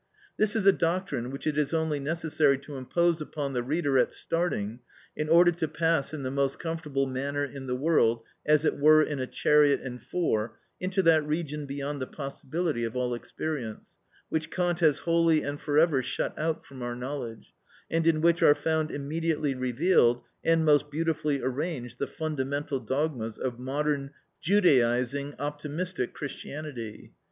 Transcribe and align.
This 0.35 0.55
is 0.55 0.65
a 0.65 0.71
doctrine 0.71 1.29
which 1.29 1.45
it 1.45 1.59
is 1.59 1.75
only 1.75 1.99
necessary 1.99 2.57
to 2.61 2.75
impose 2.75 3.21
upon 3.21 3.53
the 3.53 3.61
reader 3.61 3.99
at 3.99 4.13
starting, 4.13 4.79
in 5.15 5.29
order 5.29 5.51
to 5.51 5.67
pass 5.67 6.11
in 6.11 6.23
the 6.23 6.31
most 6.31 6.57
comfortable 6.57 7.05
manner 7.05 7.43
in 7.45 7.67
the 7.67 7.75
world, 7.75 8.23
as 8.43 8.65
it 8.65 8.79
were 8.79 9.03
in 9.03 9.19
a 9.19 9.27
chariot 9.27 9.79
and 9.81 10.01
four, 10.01 10.57
into 10.79 11.03
that 11.03 11.23
region 11.27 11.67
beyond 11.67 12.01
the 12.01 12.07
possibility 12.07 12.83
of 12.83 12.95
all 12.95 13.13
experience, 13.13 13.97
which 14.27 14.49
Kant 14.49 14.79
has 14.79 14.97
wholly 15.05 15.43
and 15.43 15.61
for 15.61 15.77
ever 15.77 16.01
shut 16.01 16.33
out 16.35 16.65
from 16.65 16.81
our 16.81 16.95
knowledge, 16.95 17.53
and 17.91 18.07
in 18.07 18.21
which 18.21 18.41
are 18.41 18.55
found 18.55 18.89
immediately 18.89 19.53
revealed 19.53 20.23
and 20.43 20.65
most 20.65 20.89
beautifully 20.89 21.41
arranged 21.43 21.99
the 21.99 22.07
fundamental 22.07 22.79
dogmas 22.79 23.37
of 23.37 23.59
modern, 23.59 24.09
Judaising, 24.43 25.35
optimistic 25.37 26.13
Christianity. 26.15 27.11